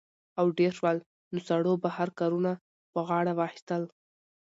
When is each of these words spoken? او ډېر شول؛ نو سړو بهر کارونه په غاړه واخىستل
او 0.39 0.45
ډېر 0.59 0.71
شول؛ 0.79 0.97
نو 1.33 1.39
سړو 1.47 1.73
بهر 1.83 2.09
کارونه 2.19 2.51
په 2.93 2.99
غاړه 3.07 3.33
واخىستل 3.35 3.83